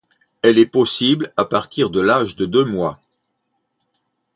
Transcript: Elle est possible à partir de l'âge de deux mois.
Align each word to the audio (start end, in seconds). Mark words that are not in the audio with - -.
Elle 0.41 0.57
est 0.57 0.65
possible 0.65 1.31
à 1.37 1.45
partir 1.45 1.91
de 1.91 1.99
l'âge 2.01 2.35
de 2.35 2.47
deux 2.47 2.65
mois. 2.65 2.99